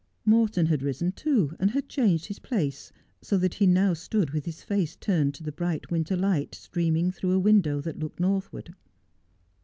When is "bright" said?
5.51-5.91